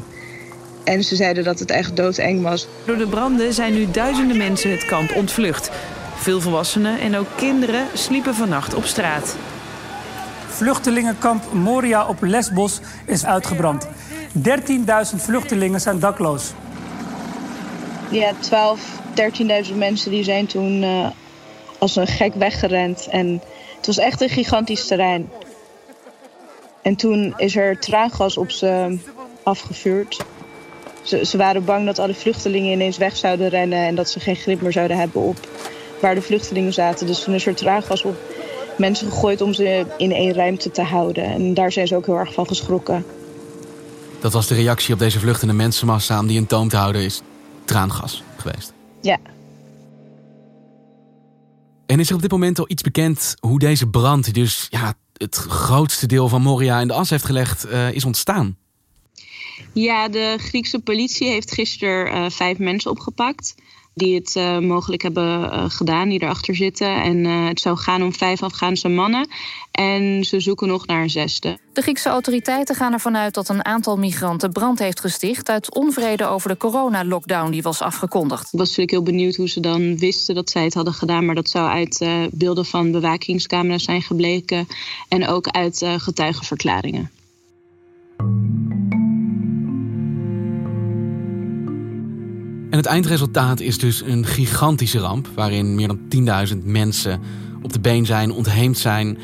En 0.84 1.04
ze 1.04 1.16
zeiden 1.16 1.44
dat 1.44 1.60
het 1.60 1.72
echt 1.72 1.96
doodeng 1.96 2.42
was. 2.42 2.68
Door 2.86 2.98
de 2.98 3.08
branden 3.08 3.54
zijn 3.54 3.74
nu 3.74 3.92
duizenden 3.92 4.38
mensen 4.38 4.72
het 4.72 4.86
kamp 4.86 5.16
ontvlucht. 5.16 5.70
Veel 6.16 6.42
volwassenen 6.42 7.00
en 7.00 7.18
ook 7.18 7.28
kinderen 7.36 7.88
sliepen 7.94 8.36
vannacht 8.36 8.74
op 8.74 8.86
straat. 8.86 9.36
Vluchtelingenkamp 10.48 11.54
Moria 11.54 12.08
op 12.08 12.22
Lesbos 12.22 12.80
is 13.06 13.26
uitgebrand. 13.26 13.88
13.000 13.88 13.92
vluchtelingen 15.16 15.82
zijn 15.82 16.00
dakloos 16.00 16.54
ja, 18.12 18.34
12, 18.40 19.00
13.000 19.70 19.76
mensen 19.76 20.12
die 20.12 20.24
zijn 20.24 20.46
toen 20.46 20.84
uh, 20.84 21.08
als 21.78 21.96
een 21.96 22.08
gek 22.08 22.34
weggerend. 22.34 23.08
En 23.12 23.42
het 23.76 23.86
was 23.86 23.98
echt 23.98 24.22
een 24.22 24.30
gigantisch 24.30 24.88
terrein. 24.88 25.30
En 26.82 26.96
toen 26.96 27.34
is 27.38 27.56
er 27.56 27.80
traangas 27.80 28.38
op 28.38 28.52
ze 28.52 28.98
afgevuurd. 29.44 30.26
Ze, 31.02 31.26
ze 31.26 31.38
waren 31.38 31.66
bang 31.66 31.86
dat 31.86 32.00
alle 32.00 32.14
vluchtelingen 32.14 32.72
ineens 32.72 32.98
weg 32.98 33.18
zouden 33.18 33.50
rennen... 33.50 33.80
en 33.80 33.96
dat 33.96 34.10
ze 34.10 34.20
geen 34.20 34.36
grip 34.36 34.62
meer 34.62 34.72
zouden 34.72 34.98
hebben 34.98 35.22
op 35.22 35.38
waar 36.02 36.16
de 36.16 36.22
vluchtelingen 36.22 36.74
zaten. 36.74 37.08
Dus 37.08 37.24
toen 37.24 37.34
is 37.34 37.46
er 37.46 37.56
traangas 37.56 38.02
op 38.02 38.18
mensen 38.78 39.12
gegooid 39.12 39.42
om 39.42 39.54
ze 39.54 39.86
in 39.98 40.12
één 40.12 40.34
ruimte 40.34 40.72
te 40.72 40.82
houden. 40.82 41.24
En 41.24 41.54
daar 41.54 41.72
zijn 41.72 41.88
ze 41.88 41.96
ook 41.96 42.06
heel 42.06 42.18
erg 42.18 42.34
van 42.34 42.48
geschrokken. 42.48 43.06
Dat 44.20 44.34
was 44.34 44.48
de 44.48 44.56
reactie 44.56 44.94
op 44.94 45.00
deze 45.00 45.20
vluchtende 45.20 45.54
mensenmassa 45.54 46.20
om 46.20 46.28
die 46.28 46.38
in 46.38 46.48
toom 46.48 46.70
te 46.70 46.78
houden... 46.78 47.02
is 47.02 47.22
traangas 47.68 48.24
geweest. 48.38 48.74
Ja. 49.02 49.18
En 51.86 52.00
is 52.00 52.10
er 52.10 52.16
op 52.16 52.22
dit 52.22 52.32
moment 52.32 52.60
al 52.60 52.66
iets 52.68 52.82
bekend 52.82 53.36
hoe 53.40 53.60
deze 53.60 53.88
brand, 53.88 54.24
die 54.24 54.34
dus 54.34 54.68
ja, 54.70 54.94
het 55.14 55.36
grootste 55.36 56.08
deel 56.08 56.28
van 56.28 56.42
Moria 56.42 56.80
in 56.80 56.88
de 56.88 56.94
as 56.94 57.10
heeft 57.10 57.26
gelegd, 57.26 57.66
uh, 57.66 57.92
is 57.92 58.06
ontstaan? 58.06 58.58
Ja, 59.74 60.10
de 60.10 60.36
Griekse 60.40 60.80
politie 60.80 61.28
heeft 61.28 61.52
gisteren 61.52 62.16
uh, 62.16 62.30
vijf 62.30 62.58
mensen 62.58 62.92
opgepakt. 62.92 63.56
Die 63.98 64.16
het 64.16 64.36
uh, 64.36 64.60
mogelijk 64.60 65.02
hebben 65.02 65.40
uh, 65.40 65.64
gedaan, 65.68 66.10
die 66.10 66.22
erachter 66.22 66.56
zitten. 66.56 67.02
En 67.02 67.18
uh, 67.18 67.48
het 67.48 67.60
zou 67.60 67.78
gaan 67.78 68.04
om 68.04 68.14
vijf 68.14 68.44
Afghaanse 68.44 68.88
mannen. 68.88 69.28
En 69.72 70.24
ze 70.24 70.40
zoeken 70.40 70.68
nog 70.68 70.88
naar 70.88 71.02
een 71.02 71.10
zesde. 71.10 71.58
De 71.74 71.82
Griekse 71.82 72.10
autoriteiten 72.10 72.76
gaan 72.76 72.94
ervan 72.94 73.18
uit 73.18 73.34
dat 73.34 73.50
een 73.50 73.66
aantal 73.66 73.98
migranten 73.98 74.52
brand 74.52 74.80
heeft 74.80 75.00
gesticht... 75.00 75.50
uit 75.50 75.76
onvrede 75.76 76.26
over 76.26 76.50
de 76.50 76.58
coronalockdown 76.58 77.52
die 77.52 77.62
was 77.62 77.82
afgekondigd. 77.82 78.44
Ik 78.44 78.60
was 78.60 78.68
natuurlijk 78.68 78.92
heel 78.92 79.04
benieuwd 79.04 79.36
hoe 79.36 79.50
ze 79.50 79.60
dan 79.60 79.98
wisten 79.98 80.36
dat 80.36 80.50
zij 80.50 80.64
het 80.64 80.74
hadden 80.74 80.94
gedaan... 80.94 81.26
maar 81.26 81.36
dat 81.36 81.50
zou 81.50 81.70
uit 81.70 82.06
beelden 82.32 82.66
van 82.66 82.92
bewakingscamera's 82.92 83.84
zijn 83.84 84.02
gebleken... 84.02 84.68
en 85.08 85.28
ook 85.28 85.48
uit 85.48 85.86
getuigenverklaringen. 85.98 87.12
En 92.70 92.78
het 92.78 92.86
eindresultaat 92.86 93.60
is 93.60 93.78
dus 93.78 94.02
een 94.02 94.26
gigantische 94.26 95.00
ramp, 95.00 95.28
waarin 95.36 95.76
meer 95.76 95.88
dan 95.88 96.00
10.000 96.54 96.58
mensen 96.64 97.22
op 97.62 97.74
de 97.74 97.80
been 97.80 98.06
zijn, 98.06 98.32
ontheemd 98.32 98.78
zijn. 98.78 99.18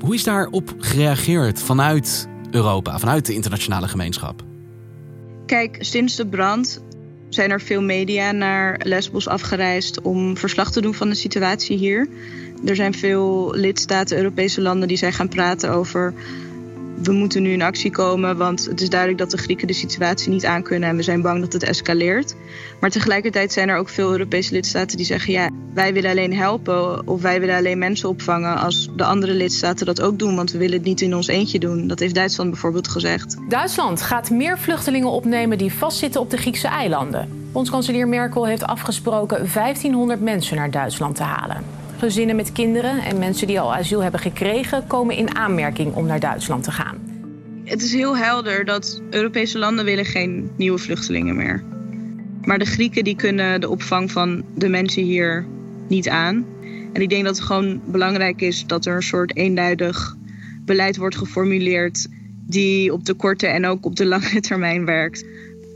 Hoe 0.00 0.14
is 0.14 0.24
daarop 0.24 0.74
gereageerd 0.78 1.62
vanuit 1.62 2.28
Europa, 2.50 2.98
vanuit 2.98 3.26
de 3.26 3.34
internationale 3.34 3.88
gemeenschap? 3.88 4.42
Kijk, 5.46 5.76
sinds 5.80 6.16
de 6.16 6.26
brand 6.26 6.82
zijn 7.28 7.50
er 7.50 7.60
veel 7.60 7.82
media 7.82 8.32
naar 8.32 8.80
Lesbos 8.84 9.28
afgereisd 9.28 10.00
om 10.00 10.36
verslag 10.36 10.72
te 10.72 10.80
doen 10.80 10.94
van 10.94 11.08
de 11.08 11.14
situatie 11.14 11.76
hier. 11.76 12.08
Er 12.64 12.76
zijn 12.76 12.94
veel 12.94 13.54
lidstaten, 13.54 14.16
Europese 14.16 14.60
landen, 14.60 14.88
die 14.88 14.96
zijn 14.96 15.12
gaan 15.12 15.28
praten 15.28 15.70
over 15.70 16.14
we 17.02 17.12
moeten 17.12 17.42
nu 17.42 17.52
in 17.52 17.62
actie 17.62 17.90
komen, 17.90 18.36
want 18.36 18.64
het 18.64 18.80
is 18.80 18.88
duidelijk 18.88 19.20
dat 19.20 19.30
de 19.30 19.36
Grieken 19.36 19.66
de 19.66 19.72
situatie 19.72 20.30
niet 20.30 20.46
aankunnen 20.46 20.88
en 20.88 20.96
we 20.96 21.02
zijn 21.02 21.22
bang 21.22 21.40
dat 21.40 21.52
het 21.52 21.62
escaleert. 21.62 22.34
Maar 22.80 22.90
tegelijkertijd 22.90 23.52
zijn 23.52 23.68
er 23.68 23.76
ook 23.76 23.88
veel 23.88 24.10
Europese 24.10 24.52
lidstaten 24.52 24.96
die 24.96 25.06
zeggen: 25.06 25.32
ja, 25.32 25.50
wij 25.74 25.92
willen 25.92 26.10
alleen 26.10 26.34
helpen 26.34 27.06
of 27.06 27.22
wij 27.22 27.40
willen 27.40 27.56
alleen 27.56 27.78
mensen 27.78 28.08
opvangen 28.08 28.58
als 28.58 28.90
de 28.96 29.04
andere 29.04 29.32
lidstaten 29.32 29.86
dat 29.86 30.00
ook 30.00 30.18
doen, 30.18 30.36
want 30.36 30.52
we 30.52 30.58
willen 30.58 30.76
het 30.76 30.86
niet 30.86 31.00
in 31.00 31.14
ons 31.14 31.26
eentje 31.26 31.58
doen. 31.58 31.86
Dat 31.86 31.98
heeft 31.98 32.14
Duitsland 32.14 32.50
bijvoorbeeld 32.50 32.88
gezegd. 32.88 33.36
Duitsland 33.48 34.02
gaat 34.02 34.30
meer 34.30 34.58
vluchtelingen 34.58 35.10
opnemen 35.10 35.58
die 35.58 35.72
vastzitten 35.72 36.20
op 36.20 36.30
de 36.30 36.36
Griekse 36.36 36.68
eilanden. 36.68 37.28
Bondskanselier 37.52 38.08
Merkel 38.08 38.46
heeft 38.46 38.66
afgesproken 38.66 39.48
1500 39.54 40.20
mensen 40.20 40.56
naar 40.56 40.70
Duitsland 40.70 41.16
te 41.16 41.22
halen. 41.22 41.81
Gezinnen 42.02 42.36
met 42.36 42.52
kinderen 42.52 43.02
en 43.02 43.18
mensen 43.18 43.46
die 43.46 43.60
al 43.60 43.74
asiel 43.74 44.02
hebben 44.02 44.20
gekregen 44.20 44.86
komen 44.86 45.16
in 45.16 45.36
aanmerking 45.36 45.94
om 45.94 46.06
naar 46.06 46.20
Duitsland 46.20 46.64
te 46.64 46.70
gaan. 46.70 46.98
Het 47.64 47.82
is 47.82 47.92
heel 47.92 48.16
helder 48.16 48.64
dat 48.64 49.02
Europese 49.10 49.58
landen 49.58 49.84
willen 49.84 50.04
geen 50.04 50.50
nieuwe 50.56 50.78
vluchtelingen 50.78 51.36
meer. 51.36 51.62
Maar 52.44 52.58
de 52.58 52.64
Grieken 52.64 53.04
die 53.04 53.16
kunnen 53.16 53.60
de 53.60 53.68
opvang 53.68 54.10
van 54.10 54.44
de 54.54 54.68
mensen 54.68 55.02
hier 55.02 55.46
niet 55.88 56.08
aan. 56.08 56.46
En 56.92 57.02
ik 57.02 57.08
denk 57.08 57.24
dat 57.24 57.36
het 57.36 57.44
gewoon 57.44 57.80
belangrijk 57.86 58.40
is 58.40 58.66
dat 58.66 58.86
er 58.86 58.94
een 58.94 59.02
soort 59.02 59.36
eenduidig 59.36 60.16
beleid 60.64 60.96
wordt 60.96 61.16
geformuleerd 61.16 62.08
die 62.46 62.92
op 62.92 63.04
de 63.04 63.14
korte 63.14 63.46
en 63.46 63.66
ook 63.66 63.86
op 63.86 63.96
de 63.96 64.06
lange 64.06 64.40
termijn 64.40 64.84
werkt. 64.84 65.24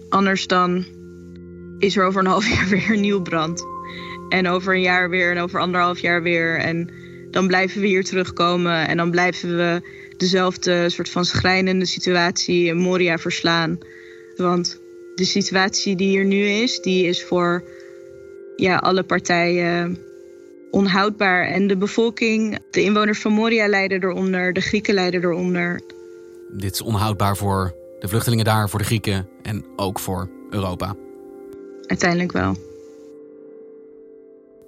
Anders 0.09 0.47
dan 0.47 0.85
is 1.79 1.97
er 1.97 2.05
over 2.05 2.21
een 2.21 2.31
half 2.31 2.49
jaar 2.49 2.69
weer 2.79 2.91
een 2.91 3.01
nieuw 3.01 3.23
brand. 3.23 3.76
En 4.29 4.49
over 4.49 4.75
een 4.75 4.81
jaar 4.81 5.11
weer 5.11 5.31
en 5.31 5.43
over 5.43 5.61
anderhalf 5.61 5.99
jaar 5.99 6.23
weer. 6.23 6.59
En 6.59 6.91
dan 7.31 7.47
blijven 7.47 7.81
we 7.81 7.87
hier 7.87 8.05
terugkomen 8.05 8.89
en 8.89 8.97
dan 8.97 9.11
blijven 9.11 9.57
we 9.57 9.81
dezelfde 10.17 10.91
soort 10.91 11.09
van 11.09 11.25
schrijnende 11.25 11.87
situatie 11.87 12.67
in 12.67 12.77
Moria 12.77 13.19
verslaan. 13.19 13.79
Want 14.37 14.81
de 15.15 15.25
situatie 15.25 15.97
die 15.97 16.09
hier 16.09 16.25
nu 16.25 16.45
is, 16.45 16.81
die 16.81 17.07
is 17.07 17.25
voor 17.25 17.65
ja, 18.57 18.77
alle 18.77 19.03
partijen 19.03 19.99
onhoudbaar. 20.71 21.47
En 21.47 21.67
de 21.67 21.77
bevolking, 21.77 22.59
de 22.71 22.83
inwoners 22.83 23.21
van 23.21 23.33
Moria 23.33 23.69
lijden 23.69 24.03
eronder, 24.03 24.53
de 24.53 24.61
Grieken 24.61 24.95
lijden 24.95 25.23
eronder. 25.23 25.81
Dit 26.51 26.73
is 26.73 26.83
onhoudbaar 26.83 27.37
voor 27.37 27.75
de 27.99 28.09
vluchtelingen 28.09 28.45
daar, 28.45 28.69
voor 28.69 28.79
de 28.79 28.85
Grieken 28.85 29.29
en 29.43 29.65
ook 29.77 29.99
voor 29.99 30.29
Europa. 30.51 30.95
Uiteindelijk 31.87 32.33
wel. 32.33 32.57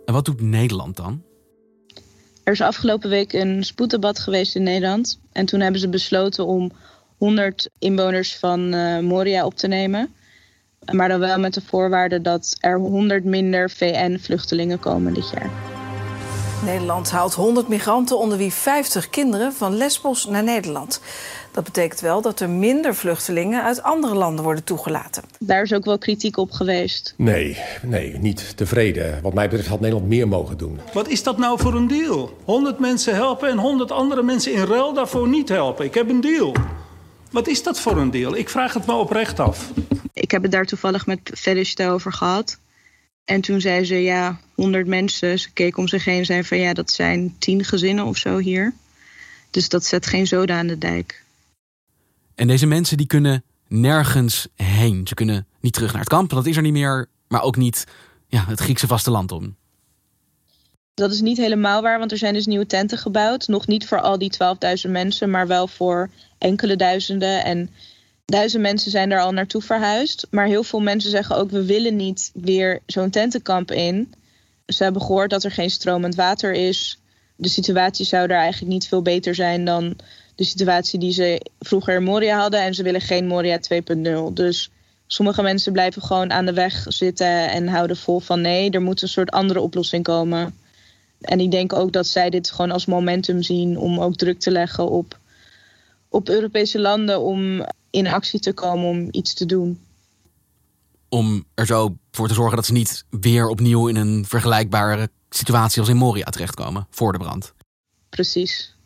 En 0.09 0.15
wat 0.15 0.25
doet 0.25 0.41
Nederland 0.41 0.97
dan? 0.97 1.23
Er 2.45 2.53
is 2.53 2.61
afgelopen 2.61 3.11
week 3.11 3.33
een 3.33 3.65
spoeddebat 3.65 4.19
geweest 4.19 4.57
in 4.57 4.63
Nederland. 4.63 5.21
En 5.33 5.47
toen 5.47 5.61
hebben 5.61 5.81
ze 5.81 5.89
besloten 5.89 6.47
om 6.47 6.73
100 7.17 7.71
inwoners 7.79 8.37
van 8.37 8.75
uh, 8.75 8.99
Moria 8.99 9.45
op 9.45 9.55
te 9.55 9.67
nemen. 9.67 10.15
Maar 10.93 11.09
dan 11.09 11.21
wel 11.21 11.39
met 11.39 11.55
de 11.55 11.61
voorwaarde 11.61 12.21
dat 12.21 12.57
er 12.61 12.79
100 12.79 13.25
minder 13.25 13.71
VN-vluchtelingen 13.71 14.79
komen 14.79 15.15
dit 15.15 15.31
jaar. 15.31 15.68
Nederland 16.65 17.11
haalt 17.11 17.35
100 17.35 17.69
migranten, 17.69 18.19
onder 18.19 18.39
wie 18.39 18.53
50 18.53 19.11
kinderen, 19.11 19.53
van 19.53 19.77
Lesbos 19.77 20.27
naar 20.27 20.43
Nederland. 20.43 21.01
Dat 21.53 21.65
betekent 21.65 22.01
wel 22.01 22.23
dat 22.23 22.41
er 22.41 22.51
minder 22.51 22.95
vluchtelingen 22.95 23.63
uit 23.63 23.83
andere 23.83 24.15
landen 24.15 24.45
worden 24.45 24.65
toegelaten. 24.65 25.23
Daar 25.39 25.63
is 25.63 25.73
ook 25.73 25.85
wel 25.85 25.99
kritiek 25.99 26.37
op 26.37 26.51
geweest. 26.51 27.15
Nee, 27.17 27.57
nee, 27.83 28.19
niet 28.19 28.57
tevreden. 28.57 29.23
Wat 29.23 29.35
mij 29.35 29.49
betreft 29.49 29.69
had 29.69 29.81
Nederland 29.81 30.09
meer 30.09 30.29
mogen 30.29 30.59
doen. 30.59 30.81
Wat 30.93 31.09
is 31.09 31.23
dat 31.23 31.39
nou 31.39 31.61
voor 31.61 31.75
een 31.75 31.89
deal? 31.89 32.37
100 32.45 32.79
mensen 32.79 33.15
helpen 33.15 33.49
en 33.49 33.59
100 33.59 33.91
andere 33.91 34.23
mensen 34.23 34.53
in 34.53 34.65
ruil 34.65 34.93
daarvoor 34.93 35.29
niet 35.29 35.49
helpen. 35.49 35.85
Ik 35.85 35.95
heb 35.95 36.09
een 36.09 36.21
deal. 36.21 36.55
Wat 37.31 37.47
is 37.47 37.63
dat 37.63 37.81
voor 37.81 37.97
een 37.97 38.11
deal? 38.11 38.37
Ik 38.37 38.49
vraag 38.49 38.75
het 38.75 38.87
me 38.87 38.93
oprecht 38.93 39.41
af. 39.41 39.71
Ik 40.13 40.31
heb 40.31 40.43
het 40.43 40.53
daar 40.53 40.65
toevallig 40.65 41.07
met 41.07 41.19
Felicite 41.35 41.89
over 41.89 42.13
gehad. 42.13 42.59
En 43.29 43.41
toen 43.41 43.61
zei 43.61 43.85
ze, 43.85 43.95
ja, 43.95 44.41
100 44.55 44.87
mensen. 44.87 45.39
Ze 45.39 45.51
keek 45.53 45.77
om 45.77 45.89
zich 45.89 46.05
heen 46.05 46.19
en 46.19 46.25
zei 46.25 46.45
van, 46.45 46.59
ja, 46.59 46.73
dat 46.73 46.91
zijn 46.91 47.35
10 47.39 47.65
gezinnen 47.65 48.05
of 48.05 48.17
zo 48.17 48.39
hier. 48.39 48.75
Dus 49.51 49.69
dat 49.69 49.85
zet 49.85 50.07
geen 50.07 50.27
zoden 50.27 50.57
aan 50.57 50.67
de 50.67 50.79
dijk. 50.79 51.23
En 52.35 52.47
deze 52.47 52.67
mensen 52.67 52.97
die 52.97 53.07
kunnen 53.07 53.43
nergens 53.67 54.49
heen. 54.55 55.07
Ze 55.07 55.15
kunnen 55.15 55.47
niet 55.61 55.73
terug 55.73 55.91
naar 55.91 56.01
het 56.01 56.09
kamp, 56.09 56.31
dat 56.31 56.47
is 56.47 56.57
er 56.57 56.63
niet 56.63 56.73
meer. 56.73 57.07
Maar 57.29 57.43
ook 57.43 57.57
niet 57.57 57.85
ja, 58.29 58.45
het 58.47 58.61
Griekse 58.61 58.87
vasteland 58.87 59.33
om. 59.33 59.57
Dat 60.95 61.13
is 61.13 61.21
niet 61.21 61.37
helemaal 61.37 61.83
waar, 61.83 61.99
want 61.99 62.13
er 62.13 62.19
zijn 62.19 62.35
dus 62.35 62.47
nieuwe 62.47 62.67
tenten 62.67 62.99
gebouwd. 62.99 63.49
Nog 63.49 63.67
niet 63.67 63.89
voor 63.89 64.01
al 64.01 64.19
die 64.19 64.33
12.000 64.87 64.91
mensen, 64.91 65.31
maar 65.31 65.47
wel 65.47 65.69
voor 65.69 66.11
enkele 66.39 66.77
duizenden. 66.77 67.45
En 67.45 67.71
duizend 68.29 68.63
mensen 68.63 68.91
zijn 68.91 69.09
daar 69.09 69.21
al 69.21 69.33
naartoe 69.33 69.63
verhuisd. 69.63 70.27
Maar 70.31 70.47
heel 70.47 70.63
veel 70.63 70.81
mensen 70.81 71.11
zeggen 71.11 71.37
ook: 71.37 71.51
we 71.51 71.65
willen 71.65 71.97
niet 71.97 72.31
weer 72.35 72.81
zo'n 72.87 73.11
tentenkamp 73.11 73.71
in. 73.71 74.15
Ze 74.67 74.83
hebben 74.83 75.03
gehoord 75.03 75.31
dat 75.31 75.45
er 75.45 75.51
geen 75.51 75.71
stromend 75.71 76.15
water 76.15 76.53
is. 76.53 77.01
De 77.37 77.49
situatie 77.49 78.07
zou 78.07 78.27
daar 78.27 78.41
eigenlijk 78.41 78.73
niet 78.73 78.89
veel 78.89 79.03
beter 79.03 79.35
zijn 79.35 79.65
dan 79.65 79.97
de 80.35 80.45
situatie 80.45 80.99
die 80.99 81.13
ze 81.13 81.47
vroeger 81.59 81.95
in 81.95 82.03
Moria 82.03 82.39
hadden. 82.39 82.61
En 82.61 82.75
ze 82.75 82.83
willen 82.83 83.01
geen 83.01 83.27
Moria 83.27 83.59
2.0. 84.29 84.33
Dus 84.33 84.71
sommige 85.07 85.43
mensen 85.43 85.73
blijven 85.73 86.03
gewoon 86.03 86.33
aan 86.33 86.47
de 86.47 86.53
weg 86.53 86.85
zitten 86.89 87.51
en 87.51 87.69
houden 87.69 87.97
vol 87.97 88.21
van 88.21 88.41
nee, 88.41 88.71
er 88.71 88.83
moet 88.83 89.03
een 89.03 89.09
soort 89.09 89.31
andere 89.31 89.61
oplossing 89.61 90.05
komen. 90.05 90.55
En 91.21 91.41
ik 91.41 91.51
denk 91.51 91.73
ook 91.73 91.93
dat 91.93 92.07
zij 92.07 92.31
dit 92.31 92.51
gewoon 92.51 92.71
als 92.71 92.87
momentum 92.87 93.43
zien 93.43 93.79
om 93.79 94.01
ook 94.01 94.17
druk 94.17 94.41
te 94.41 94.51
leggen 94.51 94.91
op, 94.91 95.19
op 96.09 96.29
Europese 96.29 96.81
landen 96.81 97.21
om 97.21 97.67
in 97.91 98.07
actie 98.07 98.41
te 98.41 98.53
komen 98.53 98.89
om 98.89 99.09
iets 99.11 99.35
te 99.35 99.47
doen. 99.47 99.81
Om 101.09 101.45
er 101.55 101.67
zo 101.67 101.97
voor 102.11 102.29
te 102.29 102.35
zorgen 102.35 102.57
dat 102.57 102.67
ze 102.67 102.73
niet 102.73 103.05
weer 103.11 103.49
opnieuw 103.49 103.89
in 103.89 103.97
een 103.97 104.25
vergelijkbare 104.27 105.11
situatie 105.31 105.81
als 105.81 105.89
in 105.89 105.97
Moria 105.97 106.25
terechtkomen 106.25 106.87
voor 106.91 107.13
de 107.13 107.19
brand. 107.19 107.55
Precies. 108.09 108.77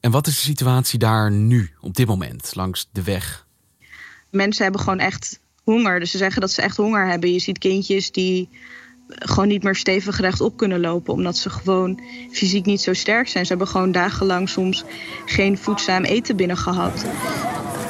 En 0.00 0.10
wat 0.10 0.26
is 0.26 0.34
de 0.34 0.40
situatie 0.40 0.98
daar 0.98 1.30
nu, 1.30 1.70
op 1.80 1.94
dit 1.94 2.06
moment, 2.06 2.54
langs 2.54 2.88
de 2.92 3.02
weg? 3.02 3.46
Mensen 4.30 4.62
hebben 4.62 4.80
gewoon 4.80 4.98
echt 4.98 5.40
honger. 5.64 6.00
Dus 6.00 6.10
ze 6.10 6.18
zeggen 6.18 6.40
dat 6.40 6.50
ze 6.50 6.62
echt 6.62 6.76
honger 6.76 7.06
hebben. 7.06 7.32
Je 7.32 7.38
ziet 7.38 7.58
kindjes 7.58 8.10
die 8.10 8.48
gewoon 9.18 9.48
niet 9.48 9.62
meer 9.62 9.74
stevig 9.74 10.20
rechtop 10.20 10.56
kunnen 10.56 10.80
lopen, 10.80 11.12
omdat 11.12 11.36
ze 11.36 11.50
gewoon 11.50 12.00
fysiek 12.30 12.64
niet 12.64 12.80
zo 12.80 12.92
sterk 12.92 13.28
zijn. 13.28 13.44
Ze 13.44 13.50
hebben 13.50 13.68
gewoon 13.68 13.92
dagenlang 13.92 14.48
soms 14.48 14.84
geen 15.24 15.58
voedzaam 15.58 16.04
eten 16.04 16.36
binnen 16.36 16.56
gehad. 16.56 17.04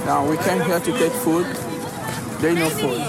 Now 0.06 0.30
we 0.30 0.36
came 0.36 0.62
here 0.62 0.80
to 0.80 0.92
take 0.92 1.16
food. 1.22 1.44
They 2.40 2.54
know 2.54 2.70
food. 2.70 3.00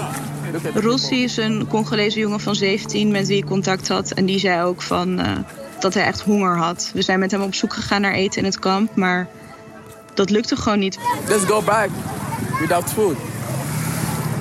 Rossi 0.74 1.22
is 1.22 1.36
een 1.36 1.66
Congolese 1.68 2.18
jongen 2.18 2.40
van 2.40 2.54
17 2.54 3.10
met 3.10 3.26
wie 3.26 3.36
ik 3.36 3.44
contact 3.44 3.88
had. 3.88 4.10
En 4.10 4.26
die 4.26 4.38
zei 4.38 4.62
ook 4.62 4.82
van, 4.82 5.20
uh, 5.20 5.32
dat 5.80 5.94
hij 5.94 6.04
echt 6.04 6.20
honger 6.20 6.56
had. 6.56 6.90
We 6.94 7.02
zijn 7.02 7.18
met 7.18 7.30
hem 7.30 7.42
op 7.42 7.54
zoek 7.54 7.72
gegaan 7.72 8.00
naar 8.00 8.12
eten 8.12 8.38
in 8.38 8.44
het 8.44 8.58
kamp, 8.58 8.96
maar 8.96 9.28
dat 10.14 10.30
lukte 10.30 10.56
gewoon 10.56 10.78
niet. 10.78 10.98
Let's 11.28 11.44
go 11.44 11.62
back 11.62 11.88
without 12.60 12.90
food. 12.92 13.16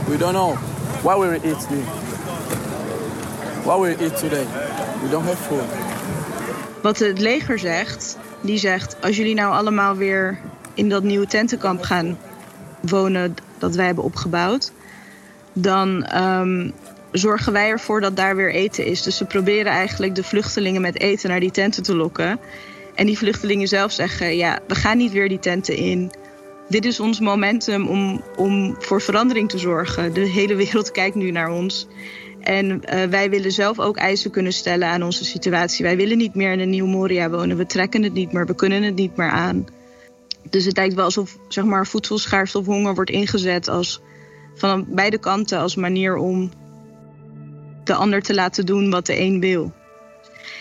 We 0.07 0.17
don't 0.17 0.33
know 0.33 0.57
what 1.01 1.19
we 1.19 1.27
will 1.27 1.51
eat. 1.51 1.67
What 3.63 3.79
we 3.79 3.95
eat 3.99 4.17
today. 4.17 4.45
We 5.01 5.09
don't 5.09 5.25
have 5.25 5.43
food. 5.43 5.63
Wat 6.81 6.99
het 6.99 7.19
leger 7.19 7.59
zegt, 7.59 8.17
die 8.41 8.57
zegt: 8.57 9.01
als 9.01 9.17
jullie 9.17 9.35
nou 9.35 9.53
allemaal 9.53 9.95
weer 9.95 10.39
in 10.73 10.89
dat 10.89 11.03
nieuwe 11.03 11.27
tentenkamp 11.27 11.81
gaan 11.81 12.17
wonen 12.79 13.35
dat 13.57 13.75
wij 13.75 13.85
hebben 13.85 14.03
opgebouwd, 14.03 14.71
dan 15.53 16.19
um, 16.21 16.73
zorgen 17.11 17.53
wij 17.53 17.69
ervoor 17.69 18.01
dat 18.01 18.15
daar 18.15 18.35
weer 18.35 18.53
eten 18.53 18.85
is. 18.85 19.01
Dus 19.01 19.17
ze 19.17 19.25
proberen 19.25 19.71
eigenlijk 19.71 20.15
de 20.15 20.23
vluchtelingen 20.23 20.81
met 20.81 20.99
eten 20.99 21.29
naar 21.29 21.39
die 21.39 21.51
tenten 21.51 21.83
te 21.83 21.95
lokken. 21.95 22.39
En 22.95 23.05
die 23.05 23.17
vluchtelingen 23.17 23.67
zelf 23.67 23.91
zeggen: 23.91 24.35
ja, 24.35 24.59
we 24.67 24.75
gaan 24.75 24.97
niet 24.97 25.11
weer 25.11 25.29
die 25.29 25.39
tenten 25.39 25.75
in. 25.75 26.11
Dit 26.69 26.85
is 26.85 26.99
ons 26.99 27.19
momentum 27.19 27.87
om, 27.87 28.23
om 28.35 28.75
voor 28.79 29.01
verandering 29.01 29.49
te 29.49 29.57
zorgen. 29.57 30.13
De 30.13 30.25
hele 30.25 30.55
wereld 30.55 30.91
kijkt 31.01 31.15
nu 31.15 31.31
naar 31.31 31.51
ons. 31.51 31.87
En 32.43 32.67
uh, 32.69 33.03
wij 33.03 33.29
willen 33.29 33.51
zelf 33.51 33.79
ook 33.79 33.97
eisen 33.97 34.31
kunnen 34.31 34.53
stellen 34.53 34.87
aan 34.87 35.03
onze 35.03 35.25
situatie. 35.25 35.85
Wij 35.85 35.97
willen 35.97 36.17
niet 36.17 36.35
meer 36.35 36.51
in 36.51 36.59
een 36.59 36.69
nieuw 36.69 36.85
Moria 36.85 37.29
wonen. 37.29 37.57
We 37.57 37.65
trekken 37.65 38.03
het 38.03 38.13
niet 38.13 38.31
meer, 38.31 38.45
we 38.45 38.55
kunnen 38.55 38.83
het 38.83 38.95
niet 38.95 39.15
meer 39.15 39.29
aan. 39.29 39.65
Dus 40.49 40.65
het 40.65 40.77
lijkt 40.77 40.93
wel 40.93 41.05
alsof 41.05 41.37
zeg 41.47 41.63
maar, 41.63 41.87
voedselschaarste 41.87 42.57
of 42.57 42.65
honger 42.65 42.95
wordt 42.95 43.09
ingezet 43.09 43.67
als, 43.67 44.01
van 44.55 44.85
beide 44.89 45.17
kanten 45.17 45.59
als 45.59 45.75
manier 45.75 46.15
om 46.15 46.51
de 47.83 47.93
ander 47.93 48.21
te 48.21 48.33
laten 48.33 48.65
doen 48.65 48.89
wat 48.89 49.05
de 49.05 49.19
een 49.19 49.39
wil. 49.39 49.73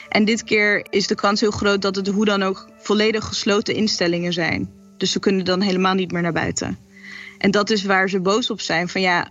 En 0.09 0.25
dit 0.25 0.45
keer 0.45 0.87
is 0.91 1.07
de 1.07 1.15
kans 1.15 1.41
heel 1.41 1.51
groot 1.51 1.83
dat 1.83 1.97
het 1.97 2.09
hoe 2.09 2.25
dan 2.25 2.43
ook 2.43 2.69
volledig 2.79 3.25
gesloten 3.25 3.75
instellingen 3.75 4.33
zijn. 4.33 4.71
Dus 4.97 5.13
ze 5.13 5.19
kunnen 5.19 5.45
dan 5.45 5.61
helemaal 5.61 5.95
niet 5.95 6.13
meer 6.13 6.23
naar 6.23 6.33
buiten. 6.33 6.79
En 7.39 7.51
dat 7.51 7.71
is 7.71 7.85
waar 7.85 8.09
ze 8.09 8.21
boos 8.21 8.51
op 8.51 8.61
zijn. 8.61 8.89
Van 8.89 9.01
ja, 9.01 9.31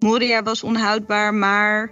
Moria 0.00 0.42
was 0.42 0.62
onhoudbaar, 0.62 1.34
maar 1.34 1.90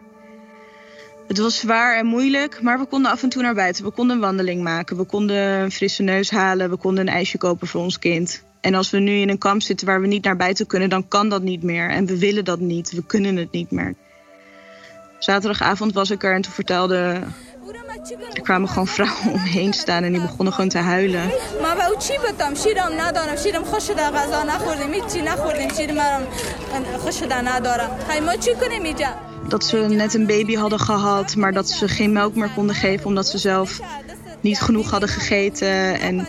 het 1.27 1.39
was 1.39 1.59
zwaar 1.59 1.97
en 1.97 2.07
moeilijk. 2.07 2.63
Maar 2.63 2.79
we 2.79 2.87
konden 2.87 3.11
af 3.11 3.23
en 3.23 3.29
toe 3.29 3.43
naar 3.43 3.55
buiten. 3.55 3.85
We 3.85 3.91
konden 3.91 4.17
een 4.17 4.23
wandeling 4.23 4.63
maken. 4.63 4.97
We 4.97 5.05
konden 5.05 5.37
een 5.37 5.73
frisse 5.73 6.03
neus 6.03 6.31
halen. 6.31 6.71
We 6.71 6.77
konden 6.77 7.07
een 7.07 7.13
ijsje 7.15 7.39
kopen 7.39 7.67
voor 7.67 7.81
ons 7.81 7.99
kind. 7.99 8.45
En 8.61 8.75
als 8.75 8.91
we 8.91 8.99
nu 8.99 9.13
in 9.13 9.29
een 9.29 9.39
kamp 9.39 9.63
zitten 9.63 9.87
waar 9.87 10.01
we 10.01 10.07
niet 10.07 10.25
naar 10.25 10.37
buiten 10.37 10.67
kunnen, 10.67 10.89
dan 10.89 11.09
kan 11.09 11.29
dat 11.29 11.43
niet 11.43 11.63
meer. 11.63 11.91
En 11.91 12.07
we 12.07 12.19
willen 12.19 12.45
dat 12.45 12.61
niet. 12.61 12.93
We 12.93 13.07
kunnen 13.07 13.37
het 13.37 13.53
niet 13.53 13.71
meer. 13.71 13.95
Zaterdagavond 15.19 15.93
was 15.93 16.11
ik 16.11 16.23
er 16.25 16.35
en 16.35 16.43
toen 16.43 16.53
vertelde 16.53 17.23
er 18.33 18.43
kwamen 18.43 18.69
gewoon 18.69 18.87
vrouwen 18.87 19.33
omheen 19.33 19.73
staan 19.73 20.03
en 20.05 20.13
die 20.13 20.21
begonnen 20.21 20.55
gewoon 20.55 20.69
te 20.69 20.79
huilen. 20.79 21.31
Dat 29.49 29.65
ze 29.65 29.77
net 29.77 30.15
een 30.15 30.27
baby 30.27 30.55
hadden 30.55 30.81
gehad, 30.81 31.37
maar 31.37 31.53
dat 31.53 31.69
ze 31.71 31.89
geen 31.89 32.13
melk 32.13 32.35
meer 32.35 32.51
konden 32.55 32.75
geven 32.75 33.07
omdat 33.07 33.27
ze 33.27 33.39
zelf 33.39 33.81
niet 34.41 34.61
genoeg 34.61 34.91
hadden 34.91 35.09
gegeten. 35.09 36.01
En 36.01 36.29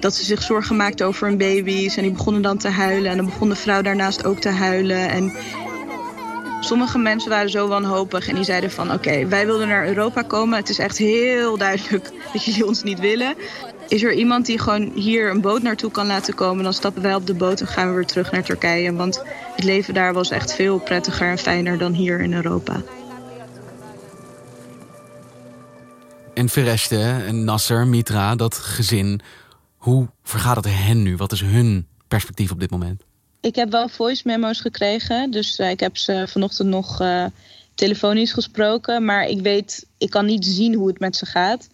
dat 0.00 0.14
ze 0.14 0.24
zich 0.24 0.42
zorgen 0.42 0.76
maakten 0.76 1.06
over 1.06 1.26
hun 1.26 1.38
baby's. 1.38 1.96
En 1.96 2.02
die 2.02 2.12
begonnen 2.12 2.42
dan 2.42 2.58
te 2.58 2.68
huilen. 2.68 3.10
En 3.10 3.16
dan 3.16 3.26
begon 3.26 3.48
de 3.48 3.56
vrouw 3.56 3.82
daarnaast 3.82 4.24
ook 4.24 4.38
te 4.38 4.48
huilen. 4.48 5.08
En 5.10 5.32
Sommige 6.68 6.98
mensen 6.98 7.30
waren 7.30 7.50
zo 7.50 7.68
wanhopig 7.68 8.28
en 8.28 8.34
die 8.34 8.44
zeiden 8.44 8.70
van 8.70 8.92
oké, 8.92 9.26
wij 9.26 9.46
wilden 9.46 9.68
naar 9.68 9.86
Europa 9.86 10.22
komen. 10.22 10.58
Het 10.58 10.68
is 10.68 10.78
echt 10.78 10.98
heel 10.98 11.56
duidelijk 11.56 12.10
dat 12.32 12.44
jullie 12.44 12.66
ons 12.66 12.82
niet 12.82 13.00
willen. 13.00 13.34
Is 13.88 14.02
er 14.02 14.12
iemand 14.12 14.46
die 14.46 14.58
gewoon 14.58 14.90
hier 14.94 15.30
een 15.30 15.40
boot 15.40 15.62
naartoe 15.62 15.90
kan 15.90 16.06
laten 16.06 16.34
komen? 16.34 16.64
Dan 16.64 16.72
stappen 16.72 17.02
wij 17.02 17.14
op 17.14 17.26
de 17.26 17.34
boot 17.34 17.60
en 17.60 17.66
gaan 17.66 17.88
we 17.88 17.94
weer 17.94 18.06
terug 18.06 18.32
naar 18.32 18.42
Turkije. 18.42 18.92
Want 18.92 19.22
het 19.54 19.64
leven 19.64 19.94
daar 19.94 20.12
was 20.12 20.30
echt 20.30 20.54
veel 20.54 20.78
prettiger 20.78 21.28
en 21.28 21.38
fijner 21.38 21.78
dan 21.78 21.92
hier 21.92 22.20
in 22.20 22.32
Europa. 22.32 22.82
En 26.34 26.48
Vereste 26.48 27.22
en 27.26 27.44
Nasser, 27.44 27.86
Mitra, 27.86 28.36
dat 28.36 28.54
gezin, 28.54 29.20
hoe 29.76 30.08
vergaat 30.22 30.56
het 30.56 30.68
hen 30.68 31.02
nu? 31.02 31.16
Wat 31.16 31.32
is 31.32 31.40
hun 31.40 31.86
perspectief 32.08 32.50
op 32.50 32.60
dit 32.60 32.70
moment? 32.70 33.07
Ik 33.40 33.54
heb 33.54 33.70
wel 33.70 33.88
voice 33.88 34.22
memo's 34.24 34.60
gekregen. 34.60 35.30
Dus 35.30 35.58
uh, 35.58 35.70
ik 35.70 35.80
heb 35.80 35.96
ze 35.96 36.24
vanochtend 36.28 36.68
nog 36.68 37.00
uh, 37.00 37.24
telefonisch 37.74 38.32
gesproken. 38.32 39.04
Maar 39.04 39.26
ik 39.26 39.40
weet, 39.40 39.86
ik 39.98 40.10
kan 40.10 40.26
niet 40.26 40.44
zien 40.44 40.74
hoe 40.74 40.88
het 40.88 40.98
met 40.98 41.16
ze 41.16 41.26
gaat. 41.26 41.68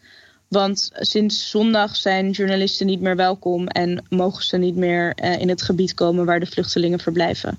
Want 0.49 0.91
sinds 0.95 1.51
zondag 1.51 1.97
zijn 1.97 2.31
journalisten 2.31 2.87
niet 2.87 3.01
meer 3.01 3.17
welkom 3.17 3.67
en 3.67 4.05
mogen 4.09 4.45
ze 4.45 4.57
niet 4.57 4.77
meer 4.77 5.13
uh, 5.23 5.41
in 5.41 5.49
het 5.49 5.63
gebied 5.63 5.95
komen 5.95 6.25
waar 6.25 6.41
de 6.41 6.47
vluchtelingen 6.47 6.99
verblijven. 6.99 7.59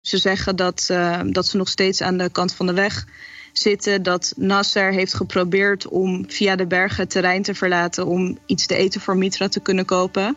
Ze 0.00 0.18
zeggen 0.18 0.56
dat, 0.56 0.86
dat 1.26 1.46
ze 1.46 1.56
nog 1.56 1.68
steeds 1.68 2.02
aan 2.02 2.16
de 2.16 2.30
kant 2.30 2.54
van 2.54 2.66
de 2.66 2.72
weg 2.72 3.06
zitten. 3.52 4.02
Dat 4.02 4.32
Nasser 4.36 4.92
heeft 4.92 5.14
geprobeerd 5.14 5.88
om 5.88 6.30
via 6.30 6.56
de 6.56 6.66
bergen 6.66 7.08
terrein 7.08 7.42
te 7.42 7.54
verlaten 7.54 8.06
om 8.06 8.38
iets 8.46 8.66
te 8.66 8.76
eten 8.76 9.00
voor 9.00 9.16
Mitra 9.16 9.48
te 9.48 9.60
kunnen 9.60 9.84
kopen. 9.84 10.36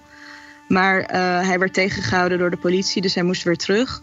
Maar 0.69 0.99
uh, 0.99 1.47
hij 1.47 1.59
werd 1.59 1.73
tegengehouden 1.73 2.37
door 2.37 2.49
de 2.49 2.57
politie, 2.57 3.01
dus 3.01 3.13
hij 3.13 3.23
moest 3.23 3.43
weer 3.43 3.57
terug. 3.57 4.01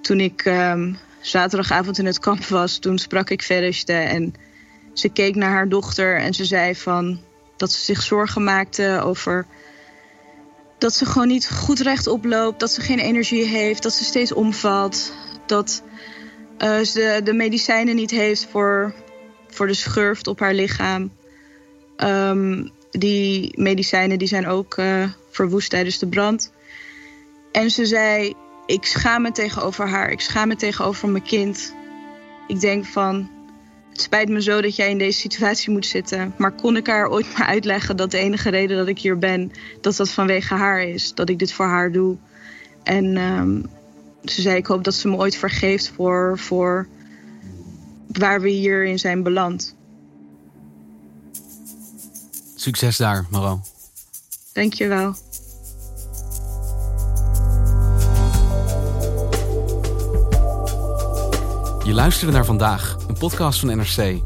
Toen 0.00 0.20
ik 0.20 0.44
um, 0.44 0.98
zaterdagavond 1.20 1.98
in 1.98 2.06
het 2.06 2.18
kamp 2.18 2.44
was, 2.44 2.78
toen 2.78 2.98
sprak 2.98 3.30
ik 3.30 3.42
Veriste 3.42 3.92
en 3.92 4.34
ze 4.92 5.08
keek 5.08 5.34
naar 5.34 5.50
haar 5.50 5.68
dochter 5.68 6.16
en 6.16 6.34
ze 6.34 6.44
zei 6.44 6.74
van 6.74 7.20
dat 7.56 7.72
ze 7.72 7.80
zich 7.80 8.02
zorgen 8.02 8.44
maakte 8.44 9.00
over 9.04 9.46
dat 10.78 10.94
ze 10.94 11.06
gewoon 11.06 11.28
niet 11.28 11.50
goed 11.50 11.80
rechtop 11.80 12.24
loopt, 12.24 12.60
dat 12.60 12.70
ze 12.70 12.80
geen 12.80 12.98
energie 12.98 13.44
heeft, 13.44 13.82
dat 13.82 13.92
ze 13.92 14.04
steeds 14.04 14.32
omvalt, 14.32 15.12
dat 15.46 15.82
uh, 16.58 16.80
ze 16.80 17.20
de 17.24 17.32
medicijnen 17.32 17.94
niet 17.94 18.10
heeft 18.10 18.46
voor, 18.50 18.94
voor 19.48 19.66
de 19.66 19.74
schurft 19.74 20.26
op 20.26 20.40
haar 20.40 20.54
lichaam. 20.54 21.12
Um, 21.96 22.70
die 22.90 23.60
medicijnen 23.60 24.18
die 24.18 24.28
zijn 24.28 24.46
ook 24.46 24.76
uh, 24.76 25.04
verwoest 25.30 25.70
tijdens 25.70 25.98
de 25.98 26.06
brand. 26.06 26.52
En 27.52 27.70
ze 27.70 27.86
zei, 27.86 28.34
ik 28.66 28.84
schaam 28.84 29.22
me 29.22 29.32
tegenover 29.32 29.88
haar. 29.88 30.10
Ik 30.10 30.20
schaam 30.20 30.48
me 30.48 30.56
tegenover 30.56 31.08
mijn 31.08 31.24
kind. 31.24 31.74
Ik 32.46 32.60
denk 32.60 32.84
van, 32.84 33.30
het 33.90 34.00
spijt 34.00 34.28
me 34.28 34.42
zo 34.42 34.60
dat 34.60 34.76
jij 34.76 34.90
in 34.90 34.98
deze 34.98 35.18
situatie 35.18 35.70
moet 35.70 35.86
zitten. 35.86 36.34
Maar 36.38 36.52
kon 36.52 36.76
ik 36.76 36.86
haar 36.86 37.08
ooit 37.08 37.38
maar 37.38 37.46
uitleggen 37.46 37.96
dat 37.96 38.10
de 38.10 38.18
enige 38.18 38.50
reden 38.50 38.76
dat 38.76 38.88
ik 38.88 38.98
hier 38.98 39.18
ben... 39.18 39.52
dat 39.80 39.96
dat 39.96 40.10
vanwege 40.10 40.54
haar 40.54 40.82
is, 40.82 41.14
dat 41.14 41.28
ik 41.28 41.38
dit 41.38 41.52
voor 41.52 41.66
haar 41.66 41.92
doe. 41.92 42.16
En 42.82 43.16
um, 43.16 43.70
ze 44.24 44.42
zei, 44.42 44.56
ik 44.56 44.66
hoop 44.66 44.84
dat 44.84 44.94
ze 44.94 45.08
me 45.08 45.16
ooit 45.16 45.36
vergeeft 45.36 45.92
voor, 45.94 46.38
voor 46.38 46.88
waar 48.06 48.40
we 48.40 48.48
hierin 48.48 48.98
zijn 48.98 49.22
beland. 49.22 49.74
Succes 52.60 52.96
daar, 52.96 53.26
Maro. 53.30 53.60
Dankjewel. 54.52 55.14
Je 61.84 61.92
luisterde 61.92 62.32
naar 62.32 62.44
vandaag, 62.44 62.96
een 63.08 63.18
podcast 63.18 63.60
van 63.60 63.76
NRC. 63.76 64.22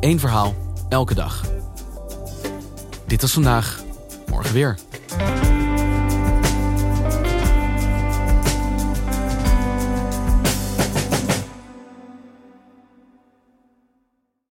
Eén 0.00 0.20
verhaal, 0.20 0.54
elke 0.88 1.14
dag. 1.14 1.44
Dit 3.06 3.20
was 3.20 3.32
vandaag, 3.32 3.82
morgen 4.26 4.52
weer. 4.52 4.78